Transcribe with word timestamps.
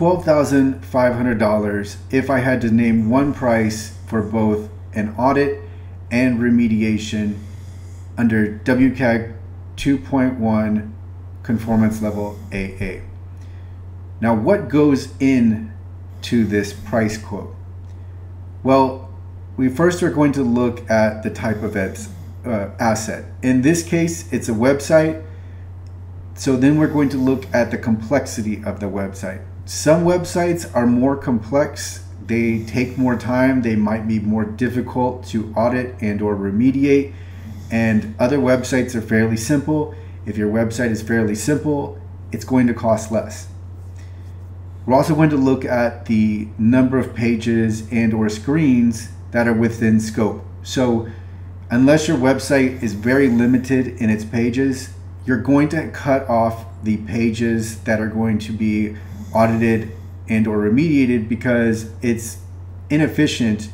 $12,500 0.00 1.96
if 2.10 2.30
I 2.30 2.38
had 2.38 2.62
to 2.62 2.70
name 2.70 3.10
one 3.10 3.34
price 3.34 3.98
for 4.06 4.22
both 4.22 4.70
an 4.94 5.14
audit 5.18 5.60
and 6.10 6.38
remediation 6.38 7.36
under 8.16 8.58
WCAG 8.64 9.36
2.1 9.76 10.90
conformance 11.42 12.00
level 12.00 12.38
AA. 12.50 13.00
Now, 14.22 14.34
what 14.34 14.70
goes 14.70 15.12
in 15.20 15.70
to 16.22 16.46
this 16.46 16.72
price 16.72 17.18
quote? 17.18 17.54
Well, 18.62 19.12
we 19.58 19.68
first 19.68 20.02
are 20.02 20.08
going 20.08 20.32
to 20.32 20.42
look 20.42 20.90
at 20.90 21.22
the 21.22 21.28
type 21.28 21.62
of 21.62 21.76
uh, 21.76 22.70
asset. 22.78 23.26
In 23.42 23.60
this 23.60 23.82
case, 23.82 24.32
it's 24.32 24.48
a 24.48 24.52
website. 24.52 25.22
So 26.36 26.56
then 26.56 26.78
we're 26.78 26.86
going 26.86 27.10
to 27.10 27.18
look 27.18 27.44
at 27.52 27.70
the 27.70 27.76
complexity 27.76 28.64
of 28.64 28.80
the 28.80 28.86
website. 28.86 29.44
Some 29.70 30.02
websites 30.02 30.68
are 30.74 30.84
more 30.84 31.16
complex. 31.16 32.02
They 32.26 32.64
take 32.64 32.98
more 32.98 33.16
time. 33.16 33.62
They 33.62 33.76
might 33.76 34.08
be 34.08 34.18
more 34.18 34.44
difficult 34.44 35.24
to 35.26 35.54
audit 35.54 35.94
and 36.02 36.20
or 36.20 36.34
remediate. 36.34 37.14
And 37.70 38.16
other 38.18 38.38
websites 38.38 38.96
are 38.96 39.00
fairly 39.00 39.36
simple. 39.36 39.94
If 40.26 40.36
your 40.36 40.50
website 40.50 40.90
is 40.90 41.02
fairly 41.02 41.36
simple, 41.36 42.00
it's 42.32 42.44
going 42.44 42.66
to 42.66 42.74
cost 42.74 43.12
less. 43.12 43.46
We're 44.86 44.96
also 44.96 45.14
going 45.14 45.30
to 45.30 45.36
look 45.36 45.64
at 45.64 46.06
the 46.06 46.48
number 46.58 46.98
of 46.98 47.14
pages 47.14 47.86
and 47.92 48.12
or 48.12 48.28
screens 48.28 49.10
that 49.30 49.46
are 49.46 49.54
within 49.54 50.00
scope. 50.00 50.44
So 50.64 51.08
unless 51.70 52.08
your 52.08 52.18
website 52.18 52.82
is 52.82 52.94
very 52.94 53.28
limited 53.28 53.86
in 53.86 54.10
its 54.10 54.24
pages, 54.24 54.90
you're 55.24 55.40
going 55.40 55.68
to 55.68 55.88
cut 55.92 56.28
off 56.28 56.64
the 56.82 56.96
pages 56.96 57.78
that 57.82 58.00
are 58.00 58.08
going 58.08 58.40
to 58.40 58.52
be 58.52 58.96
audited 59.34 59.92
and 60.28 60.46
or 60.46 60.58
remediated 60.58 61.28
because 61.28 61.90
it's 62.02 62.38
inefficient 62.88 63.70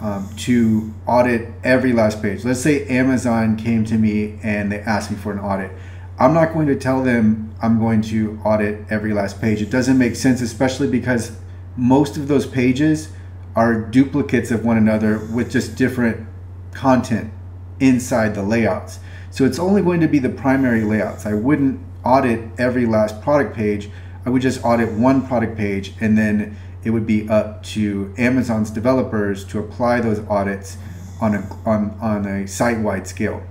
um, 0.00 0.28
to 0.36 0.92
audit 1.06 1.48
every 1.64 1.92
last 1.92 2.20
page. 2.20 2.44
Let's 2.44 2.60
say 2.60 2.86
Amazon 2.86 3.56
came 3.56 3.84
to 3.86 3.96
me 3.96 4.38
and 4.42 4.70
they 4.70 4.80
asked 4.80 5.10
me 5.10 5.16
for 5.16 5.32
an 5.32 5.38
audit. 5.38 5.70
I'm 6.18 6.34
not 6.34 6.52
going 6.52 6.66
to 6.66 6.76
tell 6.76 7.02
them 7.02 7.54
I'm 7.60 7.78
going 7.78 8.02
to 8.02 8.38
audit 8.44 8.84
every 8.90 9.12
last 9.12 9.40
page. 9.40 9.62
It 9.62 9.70
doesn't 9.70 9.98
make 9.98 10.16
sense, 10.16 10.40
especially 10.40 10.88
because 10.88 11.38
most 11.76 12.16
of 12.16 12.28
those 12.28 12.46
pages 12.46 13.10
are 13.54 13.80
duplicates 13.80 14.50
of 14.50 14.64
one 14.64 14.76
another 14.76 15.18
with 15.32 15.50
just 15.50 15.76
different 15.76 16.26
content 16.72 17.32
inside 17.80 18.34
the 18.34 18.42
layouts. 18.42 18.98
So 19.30 19.44
it's 19.44 19.58
only 19.58 19.82
going 19.82 20.00
to 20.00 20.08
be 20.08 20.18
the 20.18 20.28
primary 20.28 20.84
layouts. 20.84 21.26
I 21.26 21.34
wouldn't 21.34 21.80
audit 22.04 22.48
every 22.58 22.86
last 22.86 23.20
product 23.22 23.54
page. 23.54 23.90
I 24.26 24.30
would 24.30 24.42
just 24.42 24.64
audit 24.64 24.92
one 24.92 25.24
product 25.26 25.56
page 25.56 25.94
and 26.00 26.18
then 26.18 26.56
it 26.82 26.90
would 26.90 27.06
be 27.06 27.28
up 27.28 27.62
to 27.62 28.12
Amazon's 28.18 28.70
developers 28.70 29.44
to 29.46 29.60
apply 29.60 30.00
those 30.00 30.18
audits 30.28 30.76
on 31.20 31.34
a 31.34 31.48
on, 31.64 31.96
on 32.00 32.26
a 32.26 32.46
site-wide 32.46 33.06
scale. 33.06 33.42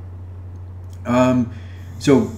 Um, 1.05 1.53
so 1.97 2.29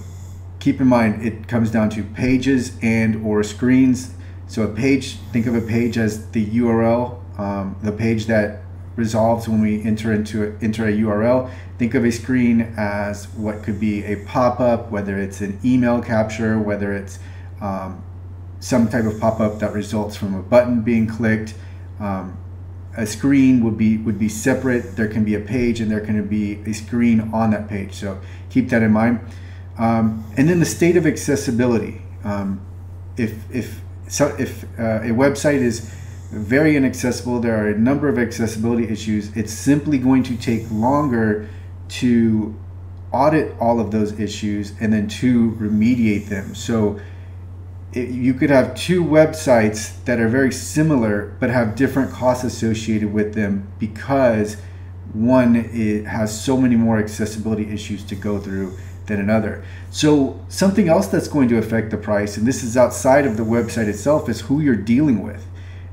keep 0.60 0.80
in 0.80 0.86
mind 0.86 1.26
it 1.26 1.48
comes 1.48 1.70
down 1.70 1.90
to 1.90 2.04
pages 2.04 2.78
and 2.80 3.26
or 3.26 3.42
screens. 3.42 4.14
So 4.46 4.62
a 4.62 4.68
page, 4.68 5.16
think 5.32 5.46
of 5.46 5.54
a 5.54 5.60
page 5.60 5.98
as 5.98 6.30
the 6.30 6.46
URL, 6.46 7.38
um, 7.38 7.76
the 7.82 7.92
page 7.92 8.26
that 8.26 8.62
resolves 8.94 9.48
when 9.48 9.60
we 9.60 9.82
enter 9.82 10.12
into 10.12 10.44
a, 10.44 10.64
enter 10.64 10.86
a 10.86 10.92
URL. 10.92 11.50
Think 11.78 11.94
of 11.94 12.04
a 12.04 12.10
screen 12.10 12.72
as 12.76 13.28
what 13.34 13.62
could 13.62 13.78
be 13.78 14.04
a 14.04 14.16
pop-up, 14.24 14.90
whether 14.90 15.18
it's 15.18 15.40
an 15.40 15.58
email 15.64 16.00
capture, 16.00 16.58
whether 16.58 16.92
it's 16.92 17.18
um, 17.60 18.02
some 18.60 18.88
type 18.88 19.04
of 19.04 19.20
pop-up 19.20 19.58
that 19.60 19.72
results 19.72 20.16
from 20.16 20.34
a 20.34 20.42
button 20.42 20.82
being 20.82 21.06
clicked. 21.06 21.54
Um, 22.00 22.38
a 22.96 23.06
screen 23.06 23.62
would 23.64 23.78
be 23.78 23.96
would 23.98 24.18
be 24.18 24.28
separate. 24.28 24.96
There 24.96 25.08
can 25.08 25.24
be 25.24 25.34
a 25.34 25.40
page 25.40 25.80
and 25.80 25.90
there 25.90 26.00
can 26.00 26.26
be 26.26 26.60
a 26.66 26.72
screen 26.72 27.30
on 27.32 27.50
that 27.52 27.68
page. 27.68 27.94
So 27.94 28.20
keep 28.50 28.70
that 28.70 28.82
in 28.82 28.90
mind. 28.90 29.20
Um, 29.78 30.24
and 30.36 30.48
then 30.48 30.58
the 30.58 30.66
state 30.66 30.96
of 30.96 31.06
accessibility. 31.06 32.02
Um, 32.24 32.60
if 33.16 33.32
if 33.54 33.80
so 34.08 34.34
if 34.38 34.64
uh, 34.78 35.02
a 35.02 35.10
website 35.10 35.60
is 35.60 35.94
very 36.32 36.76
inaccessible, 36.76 37.40
there 37.40 37.56
are 37.62 37.68
a 37.68 37.78
number 37.78 38.08
of 38.08 38.18
accessibility 38.18 38.88
issues. 38.88 39.34
It's 39.36 39.52
simply 39.52 39.98
going 39.98 40.24
to 40.24 40.36
take 40.36 40.70
longer 40.70 41.48
to 41.88 42.58
audit 43.12 43.56
all 43.58 43.80
of 43.80 43.90
those 43.90 44.18
issues 44.20 44.74
and 44.80 44.92
then 44.92 45.08
to 45.08 45.52
remediate 45.52 46.28
them. 46.28 46.54
So 46.54 47.00
it, 47.92 48.10
you 48.10 48.34
could 48.34 48.50
have 48.50 48.74
two 48.74 49.02
websites 49.02 50.04
that 50.04 50.20
are 50.20 50.28
very 50.28 50.52
similar 50.52 51.34
but 51.40 51.50
have 51.50 51.74
different 51.74 52.12
costs 52.12 52.44
associated 52.44 53.12
with 53.12 53.34
them 53.34 53.66
because 53.78 54.56
one 55.12 55.56
it 55.56 56.04
has 56.04 56.44
so 56.44 56.56
many 56.56 56.76
more 56.76 56.98
accessibility 56.98 57.70
issues 57.70 58.04
to 58.04 58.14
go 58.14 58.38
through 58.38 58.76
than 59.06 59.18
another. 59.18 59.64
So 59.90 60.38
something 60.48 60.88
else 60.88 61.08
that's 61.08 61.28
going 61.28 61.48
to 61.48 61.58
affect 61.58 61.90
the 61.90 61.96
price, 61.96 62.36
and 62.36 62.46
this 62.46 62.62
is 62.62 62.76
outside 62.76 63.26
of 63.26 63.36
the 63.36 63.42
website 63.42 63.88
itself, 63.88 64.28
is 64.28 64.42
who 64.42 64.60
you're 64.60 64.76
dealing 64.76 65.22
with. 65.22 65.46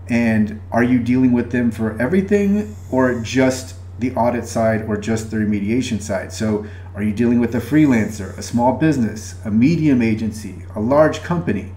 And 0.08 0.62
are 0.72 0.84
you 0.84 1.00
dealing 1.00 1.32
with 1.32 1.52
them 1.52 1.72
for 1.72 2.00
everything 2.00 2.76
or 2.92 3.20
just 3.22 3.76
the 3.98 4.14
audit 4.16 4.46
side 4.46 4.84
or 4.88 4.98
just 4.98 5.32
the 5.32 5.38
remediation 5.38 6.02
side? 6.02 6.32
So 6.32 6.68
are 6.94 7.02
you 7.02 7.14
dealing 7.14 7.40
with 7.40 7.56
a 7.56 7.60
freelancer, 7.60 8.38
a 8.38 8.44
small 8.44 8.74
business, 8.74 9.36
a 9.44 9.50
medium 9.50 10.02
agency, 10.02 10.66
a 10.76 10.80
large 10.80 11.24
company? 11.24 11.72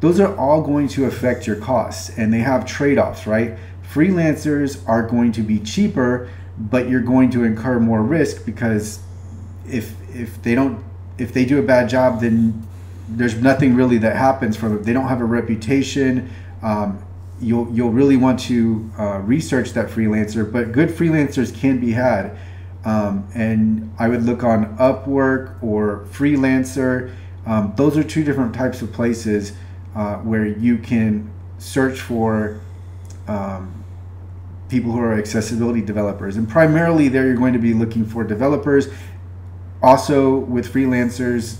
Those 0.00 0.20
are 0.20 0.36
all 0.36 0.62
going 0.62 0.88
to 0.88 1.06
affect 1.06 1.46
your 1.46 1.56
costs 1.56 2.16
and 2.18 2.32
they 2.32 2.40
have 2.40 2.66
trade-offs 2.66 3.26
right? 3.26 3.56
Freelancers 3.92 4.86
are 4.88 5.02
going 5.02 5.32
to 5.32 5.42
be 5.42 5.58
cheaper 5.58 6.28
but 6.58 6.88
you're 6.88 7.02
going 7.02 7.30
to 7.30 7.44
incur 7.44 7.78
more 7.78 8.02
risk 8.02 8.44
because 8.44 9.00
if 9.68 9.94
if 10.14 10.42
they 10.42 10.54
don't 10.54 10.82
if 11.18 11.32
they 11.32 11.44
do 11.44 11.58
a 11.58 11.62
bad 11.62 11.88
job 11.88 12.20
then 12.20 12.66
there's 13.08 13.36
nothing 13.36 13.74
really 13.74 13.98
that 13.98 14.16
happens 14.16 14.56
from 14.56 14.76
it. 14.76 14.84
They 14.84 14.92
don't 14.92 15.08
have 15.08 15.20
a 15.20 15.24
reputation. 15.24 16.30
Um, 16.62 17.02
you'll 17.40 17.70
you'll 17.72 17.92
really 17.92 18.16
want 18.16 18.40
to 18.40 18.90
uh, 18.98 19.18
research 19.20 19.72
that 19.72 19.88
freelancer 19.88 20.50
but 20.50 20.72
good 20.72 20.88
freelancers 20.88 21.54
can 21.54 21.78
be 21.78 21.92
had. 21.92 22.36
Um, 22.84 23.26
and 23.34 23.92
i 23.98 24.06
would 24.06 24.22
look 24.22 24.44
on 24.44 24.76
upwork 24.78 25.62
or 25.62 26.06
freelancer. 26.10 27.14
Um, 27.44 27.72
those 27.76 27.96
are 27.96 28.04
two 28.04 28.24
different 28.24 28.54
types 28.54 28.82
of 28.82 28.92
places 28.92 29.52
uh, 29.96 30.16
where 30.18 30.46
you 30.46 30.76
can 30.76 31.30
search 31.58 32.00
for 32.00 32.60
um, 33.26 33.84
people 34.68 34.92
who 34.92 35.00
are 35.00 35.14
accessibility 35.14 35.80
developers. 35.80 36.36
And 36.36 36.48
primarily, 36.48 37.08
there 37.08 37.26
you're 37.26 37.34
going 37.34 37.54
to 37.54 37.58
be 37.58 37.72
looking 37.72 38.04
for 38.04 38.22
developers. 38.22 38.88
Also, 39.82 40.36
with 40.36 40.70
freelancers, 40.72 41.56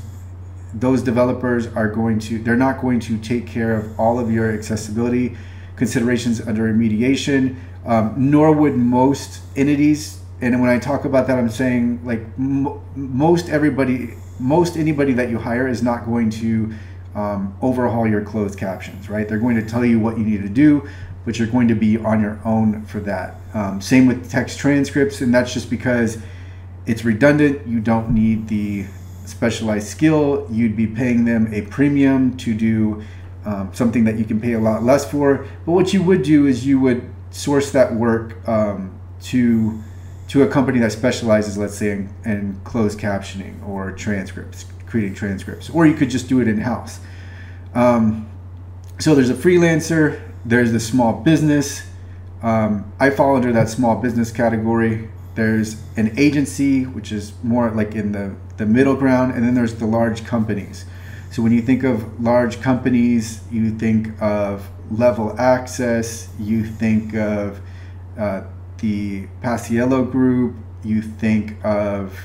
those 0.75 1.03
developers 1.03 1.67
are 1.69 1.89
going 1.89 2.19
to, 2.19 2.39
they're 2.39 2.57
not 2.57 2.81
going 2.83 3.01
to 3.01 3.17
take 3.19 3.47
care 3.47 3.73
of 3.75 3.99
all 3.99 4.19
of 4.19 4.31
your 4.31 4.53
accessibility 4.53 5.37
considerations 5.77 6.41
under 6.41 6.71
remediation, 6.73 7.57
um, 7.87 8.15
nor 8.17 8.53
would 8.53 8.77
most 8.77 9.41
entities. 9.57 10.21
And 10.41 10.61
when 10.61 10.69
I 10.69 10.79
talk 10.79 11.07
about 11.07 11.27
that, 11.29 11.39
I'm 11.39 11.49
saying 11.49 12.05
like 12.05 12.21
m- 12.39 12.81
most 12.95 13.49
everybody, 13.49 14.15
most 14.39 14.77
anybody 14.77 15.15
that 15.15 15.31
you 15.31 15.39
hire 15.39 15.69
is 15.69 15.83
not 15.83 16.05
going 16.05 16.29
to 16.31 16.75
um, 17.17 17.57
overhaul 17.63 18.07
your 18.07 18.21
closed 18.21 18.59
captions, 18.59 19.09
right? 19.09 19.27
They're 19.27 19.39
going 19.39 19.57
to 19.57 19.67
tell 19.67 19.85
you 19.85 19.99
what 19.99 20.19
you 20.19 20.25
need 20.25 20.43
to 20.43 20.49
do, 20.49 20.87
but 21.25 21.39
you're 21.39 21.49
going 21.49 21.67
to 21.69 21.75
be 21.75 21.97
on 21.97 22.21
your 22.21 22.39
own 22.45 22.85
for 22.85 23.01
that. 23.01 23.37
Um, 23.55 23.81
same 23.81 24.07
with 24.07 24.31
text 24.31 24.59
transcripts, 24.59 25.23
and 25.23 25.35
that's 25.35 25.53
just 25.53 25.71
because 25.71 26.19
it's 26.85 27.05
redundant. 27.05 27.67
You 27.67 27.81
don't 27.81 28.11
need 28.11 28.49
the 28.49 28.85
specialized 29.25 29.89
skill. 29.89 30.47
You'd 30.51 30.77
be 30.77 30.87
paying 30.87 31.25
them 31.25 31.53
a 31.53 31.63
premium 31.63 32.37
to 32.37 32.55
do 32.55 33.03
um, 33.47 33.71
something 33.73 34.05
that 34.05 34.19
you 34.19 34.27
can 34.27 34.39
pay 34.39 34.53
a 34.53 34.61
lot 34.61 34.83
less 34.85 35.11
for. 35.11 35.47
But 35.65 35.73
what 35.73 35.95
you 35.95 36.03
would 36.03 36.23
do 36.23 36.47
is 36.47 36.67
you 36.67 36.79
would 36.81 37.09
source 37.31 37.73
that 37.73 37.95
work 37.95 38.47
um, 38.47 38.99
to 39.23 39.83
to 40.29 40.43
a 40.43 40.49
company 40.49 40.81
that 40.81 40.91
specializes, 40.91 41.57
let's 41.57 41.79
say, 41.79 41.93
in, 41.93 42.11
in 42.25 42.61
closed 42.65 42.99
captioning 42.99 43.65
or 43.67 43.93
transcripts 43.93 44.67
creating 44.97 45.15
transcripts, 45.15 45.69
or 45.69 45.87
you 45.87 45.93
could 45.93 46.09
just 46.09 46.27
do 46.27 46.41
it 46.41 46.49
in 46.49 46.59
house. 46.59 47.01
Um, 47.75 48.31
so 48.99 49.15
there's 49.15 49.29
a 49.29 49.35
freelancer, 49.35 50.23
there's 50.47 50.73
the 50.73 50.81
small 50.81 51.13
business. 51.13 51.87
Um, 52.43 52.91
I 52.99 53.11
fall 53.11 53.37
under 53.37 53.53
that 53.53 53.69
small 53.69 53.97
business 53.97 54.33
category. 54.33 55.11
There's 55.35 55.83
an 55.99 56.19
agency, 56.19 56.85
which 56.85 57.13
is 57.13 57.35
more 57.43 57.71
like 57.71 57.95
in 57.95 58.13
the, 58.13 58.35
the 58.57 58.65
middle 58.65 58.97
ground, 58.97 59.35
and 59.35 59.45
then 59.45 59.53
there's 59.53 59.75
the 59.75 59.85
large 59.85 60.25
companies. 60.25 60.87
So 61.31 61.43
when 61.43 61.53
you 61.53 61.61
think 61.61 61.85
of 61.85 62.19
large 62.19 62.63
companies, 62.63 63.43
you 63.51 63.71
think 63.73 64.09
of 64.23 64.67
level 64.91 65.39
access, 65.39 66.31
you 66.41 66.65
think 66.65 67.15
of 67.15 67.61
uh, 68.19 68.45
the 68.79 69.27
Paciello 69.43 70.11
Group, 70.11 70.57
you 70.83 71.03
think 71.03 71.63
of 71.63 72.19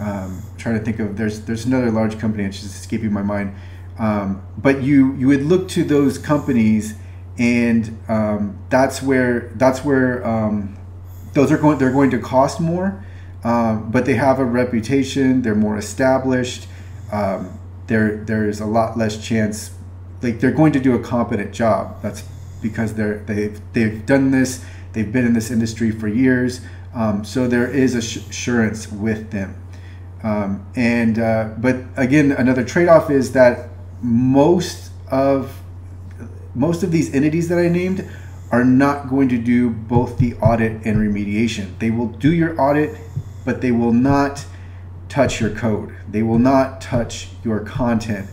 um, 0.00 0.42
trying 0.58 0.78
to 0.78 0.84
think 0.84 0.98
of 1.00 1.16
there's 1.16 1.40
there's 1.42 1.64
another 1.66 1.90
large 1.90 2.18
company 2.18 2.44
it's 2.44 2.60
just 2.60 2.76
escaping 2.76 3.12
my 3.12 3.22
mind 3.22 3.54
Um, 3.98 4.42
but 4.58 4.82
you 4.82 5.14
you 5.14 5.28
would 5.28 5.44
look 5.44 5.68
to 5.70 5.84
those 5.84 6.18
companies, 6.18 6.94
and 7.38 7.96
um, 8.08 8.58
that's 8.70 9.02
where 9.02 9.52
that's 9.56 9.84
where 9.84 10.26
um, 10.26 10.76
those 11.34 11.52
are 11.52 11.58
going. 11.58 11.78
They're 11.78 11.92
going 11.92 12.10
to 12.10 12.18
cost 12.18 12.60
more, 12.60 13.04
um, 13.44 13.90
but 13.90 14.04
they 14.04 14.14
have 14.14 14.40
a 14.40 14.44
reputation. 14.44 15.42
They're 15.42 15.54
more 15.54 15.78
established. 15.78 16.66
Um, 17.12 17.58
there 17.86 18.16
there 18.24 18.48
is 18.48 18.60
a 18.60 18.66
lot 18.66 18.98
less 18.98 19.24
chance. 19.24 19.70
Like 20.22 20.40
they're 20.40 20.52
going 20.52 20.72
to 20.72 20.80
do 20.80 20.94
a 20.94 20.98
competent 21.00 21.52
job. 21.54 22.02
That's 22.02 22.24
because 22.62 22.94
they're 22.94 23.18
they've 23.26 23.60
they've 23.74 24.04
done 24.06 24.32
this. 24.32 24.64
They've 24.92 25.12
been 25.12 25.26
in 25.26 25.34
this 25.34 25.50
industry 25.52 25.92
for 25.92 26.08
years. 26.08 26.60
So 27.24 27.48
there 27.48 27.68
is 27.68 27.94
assurance 27.94 28.90
with 28.90 29.30
them. 29.30 29.56
Um, 30.24 30.66
and 30.74 31.18
uh, 31.18 31.50
but 31.58 31.76
again, 31.96 32.32
another 32.32 32.64
trade-off 32.64 33.10
is 33.10 33.32
that 33.32 33.68
most 34.02 34.90
of 35.10 35.60
most 36.54 36.82
of 36.82 36.90
these 36.90 37.14
entities 37.14 37.48
that 37.48 37.58
I 37.58 37.68
named 37.68 38.08
are 38.50 38.64
not 38.64 39.08
going 39.08 39.28
to 39.28 39.38
do 39.38 39.70
both 39.70 40.18
the 40.18 40.34
audit 40.36 40.86
and 40.86 40.96
remediation. 40.96 41.78
They 41.78 41.90
will 41.90 42.06
do 42.06 42.32
your 42.32 42.58
audit, 42.60 42.96
but 43.44 43.60
they 43.60 43.72
will 43.72 43.92
not 43.92 44.46
touch 45.08 45.40
your 45.40 45.50
code. 45.50 45.94
They 46.08 46.22
will 46.22 46.38
not 46.38 46.80
touch 46.80 47.28
your 47.44 47.60
content. 47.60 48.28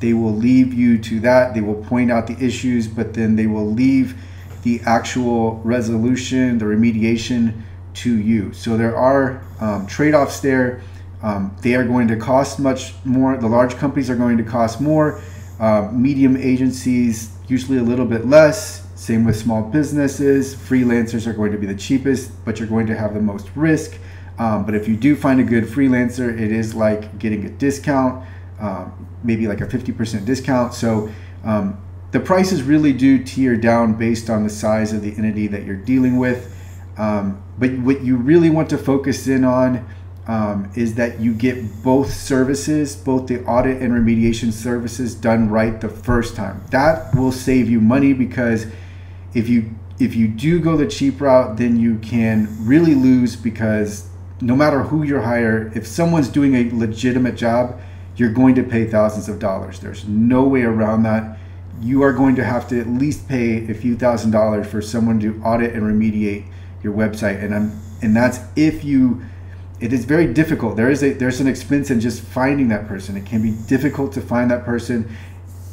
They 0.00 0.14
will 0.14 0.34
leave 0.34 0.74
you 0.74 0.98
to 0.98 1.20
that. 1.20 1.54
They 1.54 1.60
will 1.60 1.82
point 1.84 2.10
out 2.10 2.26
the 2.26 2.36
issues, 2.44 2.88
but 2.88 3.14
then 3.14 3.36
they 3.36 3.46
will 3.46 3.70
leave 3.70 4.20
the 4.62 4.80
actual 4.84 5.60
resolution, 5.64 6.58
the 6.58 6.64
remediation 6.64 7.62
to 7.94 8.18
you. 8.18 8.52
So 8.52 8.76
there 8.76 8.96
are 8.96 9.42
um, 9.60 9.86
trade 9.86 10.14
offs 10.14 10.40
there. 10.40 10.82
Um, 11.26 11.56
they 11.60 11.74
are 11.74 11.82
going 11.82 12.06
to 12.06 12.16
cost 12.16 12.60
much 12.60 12.92
more. 13.04 13.36
The 13.36 13.48
large 13.48 13.74
companies 13.74 14.08
are 14.08 14.14
going 14.14 14.36
to 14.36 14.44
cost 14.44 14.80
more. 14.80 15.20
Uh, 15.58 15.90
medium 15.92 16.36
agencies, 16.36 17.32
usually 17.48 17.78
a 17.78 17.82
little 17.82 18.06
bit 18.06 18.26
less. 18.26 18.86
Same 18.94 19.24
with 19.24 19.36
small 19.36 19.60
businesses. 19.60 20.54
Freelancers 20.54 21.26
are 21.26 21.32
going 21.32 21.50
to 21.50 21.58
be 21.58 21.66
the 21.66 21.74
cheapest, 21.74 22.30
but 22.44 22.60
you're 22.60 22.68
going 22.68 22.86
to 22.86 22.96
have 22.96 23.12
the 23.12 23.20
most 23.20 23.48
risk. 23.56 23.98
Um, 24.38 24.64
but 24.64 24.76
if 24.76 24.86
you 24.86 24.96
do 24.96 25.16
find 25.16 25.40
a 25.40 25.42
good 25.42 25.64
freelancer, 25.64 26.28
it 26.32 26.52
is 26.52 26.76
like 26.76 27.18
getting 27.18 27.44
a 27.44 27.50
discount, 27.50 28.24
um, 28.60 29.08
maybe 29.24 29.48
like 29.48 29.60
a 29.60 29.66
50% 29.66 30.24
discount. 30.24 30.74
So 30.74 31.10
um, 31.42 31.84
the 32.12 32.20
prices 32.20 32.62
really 32.62 32.92
do 32.92 33.24
tier 33.24 33.56
down 33.56 33.94
based 33.94 34.30
on 34.30 34.44
the 34.44 34.50
size 34.50 34.92
of 34.92 35.02
the 35.02 35.10
entity 35.16 35.48
that 35.48 35.64
you're 35.64 35.74
dealing 35.74 36.18
with. 36.18 36.54
Um, 36.96 37.42
but 37.58 37.76
what 37.78 38.04
you 38.04 38.16
really 38.16 38.48
want 38.48 38.70
to 38.70 38.78
focus 38.78 39.26
in 39.26 39.44
on 39.44 39.84
um, 40.28 40.70
is 40.74 40.96
that 40.96 41.20
you 41.20 41.32
get 41.32 41.82
both 41.82 42.12
services, 42.12 42.96
both 42.96 43.28
the 43.28 43.44
audit 43.44 43.80
and 43.80 43.92
remediation 43.92 44.52
services, 44.52 45.14
done 45.14 45.48
right 45.48 45.80
the 45.80 45.88
first 45.88 46.34
time. 46.34 46.64
That 46.70 47.14
will 47.14 47.32
save 47.32 47.70
you 47.70 47.80
money 47.80 48.12
because 48.12 48.66
if 49.34 49.48
you 49.48 49.70
if 49.98 50.14
you 50.14 50.28
do 50.28 50.60
go 50.60 50.76
the 50.76 50.86
cheap 50.86 51.20
route, 51.20 51.56
then 51.56 51.78
you 51.78 51.98
can 51.98 52.48
really 52.66 52.94
lose 52.94 53.34
because 53.34 54.08
no 54.40 54.54
matter 54.54 54.82
who 54.82 55.02
you 55.02 55.20
hire, 55.20 55.72
if 55.74 55.86
someone's 55.86 56.28
doing 56.28 56.54
a 56.54 56.70
legitimate 56.76 57.36
job, 57.36 57.80
you're 58.16 58.32
going 58.32 58.54
to 58.56 58.62
pay 58.62 58.86
thousands 58.86 59.28
of 59.28 59.38
dollars. 59.38 59.80
There's 59.80 60.06
no 60.06 60.42
way 60.42 60.62
around 60.62 61.04
that. 61.04 61.38
You 61.80 62.02
are 62.02 62.12
going 62.12 62.36
to 62.36 62.44
have 62.44 62.68
to 62.68 62.80
at 62.80 62.88
least 62.88 63.28
pay 63.28 63.70
a 63.70 63.74
few 63.74 63.96
thousand 63.96 64.32
dollars 64.32 64.66
for 64.66 64.82
someone 64.82 65.20
to 65.20 65.40
audit 65.42 65.74
and 65.74 65.82
remediate 65.82 66.46
your 66.82 66.92
website, 66.94 67.42
and 67.42 67.54
I'm 67.54 67.80
and 68.02 68.16
that's 68.16 68.40
if 68.56 68.84
you. 68.84 69.22
It 69.78 69.92
is 69.92 70.04
very 70.04 70.32
difficult. 70.32 70.76
There 70.76 70.90
is 70.90 71.02
a 71.02 71.12
there's 71.12 71.40
an 71.40 71.46
expense 71.46 71.90
in 71.90 72.00
just 72.00 72.22
finding 72.22 72.68
that 72.68 72.88
person. 72.88 73.16
It 73.16 73.26
can 73.26 73.42
be 73.42 73.52
difficult 73.66 74.12
to 74.14 74.20
find 74.20 74.50
that 74.50 74.64
person. 74.64 75.14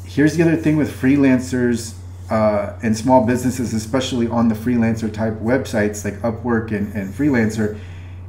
Here's 0.04 0.36
the 0.36 0.42
other 0.42 0.56
thing 0.56 0.76
with 0.76 0.90
freelancers 0.92 1.94
uh, 2.30 2.78
and 2.82 2.96
small 2.96 3.26
businesses, 3.26 3.72
especially 3.74 4.28
on 4.28 4.48
the 4.48 4.54
freelancer 4.54 5.12
type 5.12 5.34
websites 5.34 6.04
like 6.04 6.14
Upwork 6.20 6.70
and, 6.70 6.92
and 6.94 7.12
Freelancer, 7.12 7.78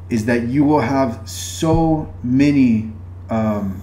is 0.10 0.26
that 0.26 0.48
you 0.48 0.64
will 0.64 0.82
have 0.82 1.28
so 1.30 2.14
many, 2.24 2.92
um, 3.30 3.82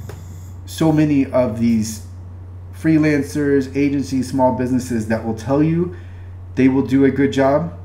so 0.67 0.93
many 0.93 1.27
of 1.27 1.61
these 1.61 2.07
freelancers, 2.75 3.75
agencies, 3.77 4.29
small 4.29 4.57
businesses 4.57 5.09
that 5.09 5.25
will 5.25 5.37
tell 5.37 5.63
you 5.63 5.95
they 6.55 6.69
will 6.69 6.87
do 6.87 7.05
a 7.05 7.11
good 7.11 7.33
job, 7.33 7.79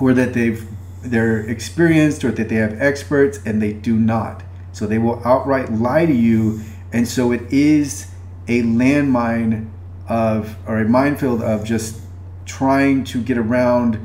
or 0.00 0.12
that 0.14 0.32
they've 0.32 0.66
they're 1.02 1.40
experienced, 1.40 2.24
or 2.24 2.32
that 2.32 2.48
they 2.48 2.56
have 2.56 2.80
experts, 2.80 3.38
and 3.44 3.60
they 3.60 3.72
do 3.72 3.96
not. 3.96 4.42
So 4.72 4.86
they 4.86 4.98
will 4.98 5.20
outright 5.24 5.72
lie 5.72 6.06
to 6.06 6.12
you, 6.12 6.60
and 6.92 7.06
so 7.06 7.32
it 7.32 7.42
is 7.52 8.10
a 8.48 8.62
landmine 8.62 9.70
of 10.08 10.56
or 10.66 10.78
a 10.78 10.88
minefield 10.88 11.42
of 11.42 11.64
just 11.64 12.00
trying 12.44 13.04
to 13.04 13.22
get 13.22 13.38
around 13.38 14.04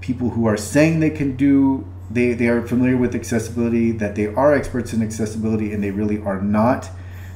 people 0.00 0.30
who 0.30 0.46
are 0.46 0.56
saying 0.56 1.00
they 1.00 1.10
can 1.10 1.36
do 1.36 1.86
they, 2.10 2.32
they 2.32 2.48
are 2.48 2.66
familiar 2.66 2.96
with 2.96 3.14
accessibility 3.14 3.92
that 3.92 4.14
they 4.14 4.26
are 4.26 4.54
experts 4.54 4.92
in 4.92 5.02
accessibility 5.02 5.72
and 5.72 5.84
they 5.84 5.90
really 5.90 6.18
are 6.18 6.40
not. 6.40 6.88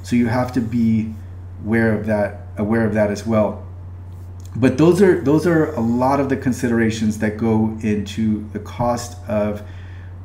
So 0.03 0.17
you 0.17 0.29
have 0.29 0.53
to 0.55 0.61
be 0.61 1.15
aware 1.63 1.93
of 1.93 2.07
that 2.07 2.41
aware 2.57 2.87
of 2.87 2.95
that 2.95 3.11
as 3.11 3.27
well 3.27 3.67
but 4.57 4.77
those 4.79 5.01
are 5.01 5.21
those 5.23 5.47
are 5.47 5.75
a 5.75 5.81
lot 5.81 6.21
of 6.21 6.29
the 6.29 6.37
considerations 6.37 7.19
that 7.19 7.37
go 7.37 7.77
into 7.83 8.49
the 8.53 8.59
cost 8.59 9.17
of 9.29 9.63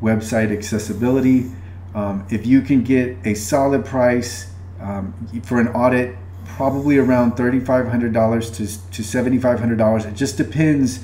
website 0.02 0.52
accessibility 0.56 1.52
um, 1.96 2.26
if 2.30 2.46
you 2.46 2.62
can 2.62 2.84
get 2.84 3.18
a 3.26 3.34
solid 3.34 3.86
price 3.86 4.52
um, 4.80 5.14
for 5.44 5.60
an 5.60 5.70
audit 5.70 6.16
probably 6.48 6.98
around 6.98 7.34
$3,500 7.34 8.56
to, 8.56 8.92
to 8.92 9.02
$7,500. 9.02 10.06
It 10.06 10.16
just 10.16 10.38
depends 10.38 11.04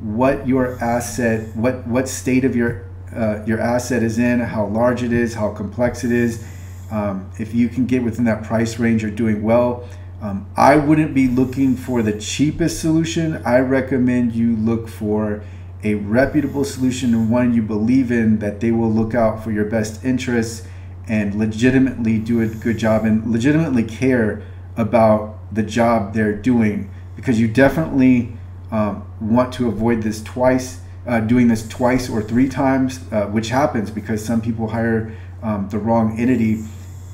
what 0.00 0.46
your 0.46 0.82
asset, 0.82 1.54
what, 1.56 1.86
what 1.86 2.08
state 2.08 2.44
of 2.44 2.54
your, 2.54 2.86
uh, 3.14 3.42
your 3.44 3.60
asset 3.60 4.02
is 4.02 4.18
in, 4.18 4.40
how 4.40 4.66
large 4.66 5.02
it 5.02 5.12
is, 5.12 5.34
how 5.34 5.52
complex 5.52 6.04
it 6.04 6.12
is. 6.12 6.46
Um, 6.90 7.30
if 7.38 7.54
you 7.54 7.68
can 7.68 7.86
get 7.86 8.02
within 8.02 8.24
that 8.24 8.44
price 8.44 8.78
range, 8.78 9.02
you're 9.02 9.10
doing 9.10 9.42
well. 9.42 9.86
Um, 10.20 10.50
I 10.56 10.76
wouldn't 10.76 11.14
be 11.14 11.28
looking 11.28 11.76
for 11.76 12.02
the 12.02 12.18
cheapest 12.18 12.80
solution. 12.80 13.40
I 13.44 13.58
recommend 13.60 14.34
you 14.34 14.56
look 14.56 14.88
for 14.88 15.44
a 15.84 15.94
reputable 15.94 16.64
solution 16.64 17.14
and 17.14 17.30
one 17.30 17.54
you 17.54 17.62
believe 17.62 18.10
in 18.10 18.40
that 18.40 18.60
they 18.60 18.72
will 18.72 18.90
look 18.90 19.14
out 19.14 19.44
for 19.44 19.52
your 19.52 19.64
best 19.64 20.04
interests 20.04 20.66
and 21.06 21.36
legitimately 21.36 22.18
do 22.18 22.40
a 22.40 22.46
good 22.46 22.78
job 22.78 23.04
and 23.04 23.30
legitimately 23.30 23.84
care 23.84 24.42
about 24.76 25.38
the 25.54 25.62
job 25.62 26.14
they're 26.14 26.34
doing 26.34 26.90
because 27.14 27.40
you 27.40 27.48
definitely 27.48 28.36
um, 28.70 29.08
want 29.20 29.52
to 29.54 29.68
avoid 29.68 30.02
this 30.02 30.22
twice, 30.22 30.80
uh, 31.06 31.20
doing 31.20 31.48
this 31.48 31.66
twice 31.68 32.10
or 32.10 32.22
three 32.22 32.48
times, 32.48 33.00
uh, 33.12 33.26
which 33.26 33.48
happens 33.48 33.90
because 33.90 34.24
some 34.24 34.40
people 34.40 34.68
hire 34.68 35.16
um, 35.42 35.68
the 35.70 35.78
wrong 35.78 36.18
entity. 36.18 36.64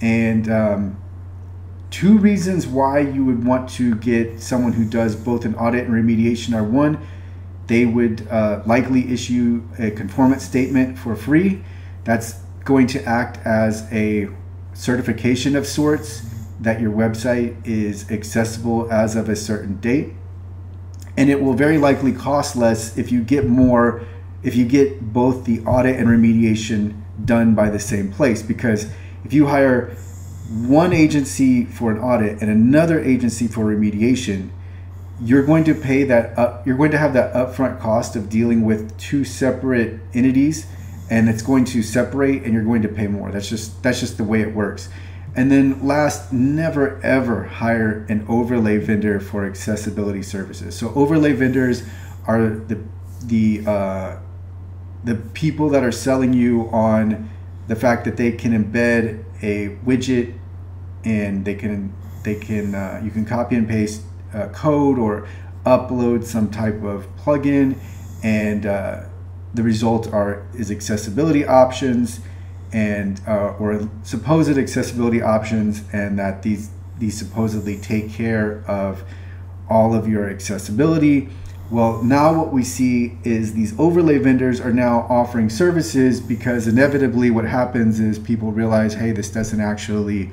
And 0.00 0.50
um, 0.50 1.03
two 1.94 2.18
reasons 2.18 2.66
why 2.66 2.98
you 2.98 3.24
would 3.24 3.46
want 3.46 3.68
to 3.68 3.94
get 3.94 4.40
someone 4.42 4.72
who 4.72 4.84
does 4.84 5.14
both 5.14 5.44
an 5.44 5.54
audit 5.54 5.86
and 5.86 5.94
remediation 5.94 6.52
are 6.52 6.64
one, 6.64 6.98
they 7.68 7.86
would 7.86 8.26
uh, 8.26 8.60
likely 8.66 9.12
issue 9.12 9.62
a 9.78 9.92
conformance 9.92 10.42
statement 10.42 10.98
for 10.98 11.14
free. 11.14 11.62
That's 12.02 12.32
going 12.64 12.88
to 12.88 13.04
act 13.04 13.38
as 13.46 13.86
a 13.92 14.28
certification 14.72 15.54
of 15.54 15.68
sorts 15.68 16.28
that 16.58 16.80
your 16.80 16.90
website 16.90 17.64
is 17.64 18.10
accessible 18.10 18.92
as 18.92 19.14
of 19.14 19.28
a 19.28 19.36
certain 19.36 19.76
date. 19.76 20.14
And 21.16 21.30
it 21.30 21.40
will 21.40 21.54
very 21.54 21.78
likely 21.78 22.12
cost 22.12 22.56
less 22.56 22.98
if 22.98 23.12
you 23.12 23.22
get 23.22 23.46
more, 23.46 24.04
if 24.42 24.56
you 24.56 24.64
get 24.64 25.12
both 25.12 25.44
the 25.44 25.60
audit 25.60 25.94
and 25.94 26.08
remediation 26.08 27.00
done 27.24 27.54
by 27.54 27.70
the 27.70 27.78
same 27.78 28.10
place. 28.10 28.42
Because 28.42 28.90
if 29.24 29.32
you 29.32 29.46
hire 29.46 29.96
one 30.48 30.92
agency 30.92 31.64
for 31.64 31.90
an 31.90 31.98
audit 31.98 32.40
and 32.42 32.50
another 32.50 33.00
agency 33.00 33.46
for 33.46 33.64
remediation, 33.64 34.50
you're 35.20 35.44
going 35.44 35.64
to 35.64 35.74
pay 35.74 36.04
that 36.04 36.36
up, 36.38 36.66
you're 36.66 36.76
going 36.76 36.90
to 36.90 36.98
have 36.98 37.14
that 37.14 37.32
upfront 37.34 37.80
cost 37.80 38.16
of 38.16 38.28
dealing 38.28 38.64
with 38.64 38.96
two 38.98 39.24
separate 39.24 40.00
entities 40.12 40.66
and 41.10 41.28
it's 41.28 41.42
going 41.42 41.64
to 41.64 41.82
separate 41.82 42.42
and 42.42 42.52
you're 42.52 42.64
going 42.64 42.82
to 42.82 42.88
pay 42.88 43.06
more. 43.06 43.30
That's 43.30 43.48
just 43.48 43.82
that's 43.82 44.00
just 44.00 44.16
the 44.16 44.24
way 44.24 44.40
it 44.40 44.54
works. 44.54 44.88
And 45.36 45.50
then 45.50 45.84
last, 45.86 46.32
never 46.32 47.00
ever 47.02 47.44
hire 47.44 48.06
an 48.08 48.24
overlay 48.28 48.78
vendor 48.78 49.20
for 49.20 49.44
accessibility 49.44 50.22
services. 50.22 50.76
So 50.76 50.92
overlay 50.94 51.32
vendors 51.32 51.82
are 52.26 52.48
the 52.48 52.82
the 53.22 53.62
uh, 53.66 54.18
the 55.02 55.16
people 55.16 55.68
that 55.70 55.82
are 55.82 55.92
selling 55.92 56.32
you 56.32 56.68
on 56.70 57.30
the 57.66 57.76
fact 57.76 58.04
that 58.04 58.16
they 58.16 58.32
can 58.32 58.52
embed 58.52 59.24
a 59.42 59.76
widget 59.84 60.36
and 61.04 61.44
they 61.44 61.54
can 61.54 61.92
they 62.22 62.34
can 62.34 62.74
uh, 62.74 63.00
you 63.04 63.10
can 63.10 63.24
copy 63.24 63.56
and 63.56 63.68
paste 63.68 64.02
uh, 64.32 64.48
code 64.48 64.98
or 64.98 65.28
upload 65.64 66.24
some 66.24 66.50
type 66.50 66.82
of 66.82 67.06
plugin 67.16 67.76
and 68.22 68.66
uh, 68.66 69.02
the 69.54 69.62
result 69.62 70.12
are 70.12 70.46
is 70.54 70.70
accessibility 70.70 71.44
options 71.44 72.20
and 72.74 73.20
uh, 73.26 73.54
or 73.58 73.88
supposed 74.02 74.58
accessibility 74.58 75.22
options, 75.22 75.84
and 75.92 76.18
that 76.18 76.42
these 76.42 76.70
these 76.98 77.16
supposedly 77.16 77.78
take 77.78 78.10
care 78.10 78.64
of 78.66 79.04
all 79.70 79.94
of 79.94 80.08
your 80.08 80.28
accessibility. 80.28 81.30
Well, 81.70 82.02
now 82.02 82.34
what 82.38 82.52
we 82.52 82.62
see 82.62 83.18
is 83.24 83.54
these 83.54 83.78
overlay 83.78 84.18
vendors 84.18 84.60
are 84.60 84.72
now 84.72 85.06
offering 85.08 85.48
services 85.48 86.20
because 86.20 86.66
inevitably 86.66 87.30
what 87.30 87.46
happens 87.46 88.00
is 88.00 88.18
people 88.18 88.52
realize, 88.52 88.94
hey, 88.94 89.12
this 89.12 89.30
doesn't 89.30 89.60
actually 89.60 90.30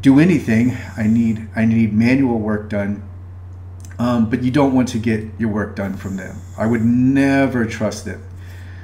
do 0.00 0.20
anything. 0.20 0.76
I 0.96 1.08
need 1.08 1.48
I 1.56 1.64
need 1.64 1.92
manual 1.92 2.38
work 2.38 2.68
done. 2.70 3.02
Um, 3.98 4.30
but 4.30 4.44
you 4.44 4.52
don't 4.52 4.74
want 4.74 4.88
to 4.90 4.98
get 4.98 5.24
your 5.38 5.48
work 5.48 5.74
done 5.74 5.96
from 5.96 6.16
them. 6.16 6.36
I 6.56 6.66
would 6.66 6.84
never 6.84 7.66
trust 7.66 8.04
them. 8.04 8.22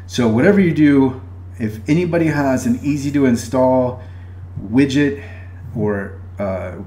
So 0.09 0.27
whatever 0.27 0.61
you 0.61 0.75
do, 0.75 1.23
if 1.61 1.89
anybody 1.89 2.27
has 2.27 2.67
an 2.67 2.81
easy 2.83 3.13
to 3.13 3.27
install 3.27 4.03
widget 4.61 5.25
or 5.77 6.21
uh, 6.41 6.79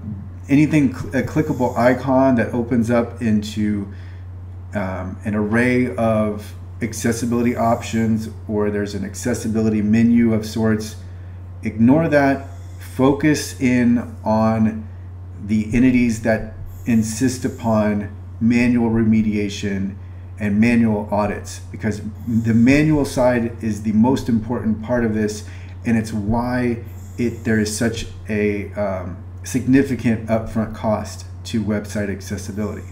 anything, 0.49 0.89
a 0.89 1.23
clickable 1.23 1.77
icon 1.77 2.35
that 2.35 2.53
opens 2.53 2.91
up 2.91 3.21
into 3.21 3.87
um, 4.73 5.17
an 5.25 5.35
array 5.35 5.95
of 5.95 6.53
accessibility 6.81 7.55
options 7.55 8.29
or 8.47 8.69
there's 8.69 8.93
an 8.93 9.03
accessibility 9.03 9.81
menu 9.81 10.33
of 10.33 10.45
sorts, 10.45 10.97
ignore 11.63 12.07
that. 12.09 12.47
Focus 12.79 13.59
in 13.59 14.15
on 14.23 14.87
the 15.43 15.69
entities 15.73 16.21
that 16.23 16.53
insist 16.85 17.45
upon 17.45 18.15
manual 18.39 18.89
remediation 18.89 19.95
and 20.39 20.59
manual 20.59 21.07
audits 21.11 21.59
because 21.71 22.01
the 22.27 22.53
manual 22.53 23.05
side 23.05 23.63
is 23.63 23.83
the 23.83 23.91
most 23.93 24.29
important 24.29 24.81
part 24.83 25.03
of 25.03 25.13
this 25.13 25.47
and 25.85 25.97
it's 25.97 26.13
why 26.13 26.83
it 27.17 27.43
there 27.43 27.59
is 27.59 27.75
such 27.75 28.05
a 28.29 28.71
um, 28.73 29.17
significant 29.43 30.27
upfront 30.27 30.75
cost 30.75 31.25
to 31.43 31.63
website 31.63 32.09
accessibility 32.09 32.83